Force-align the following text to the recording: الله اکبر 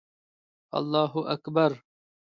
الله 0.79 1.13
اکبر 1.33 1.71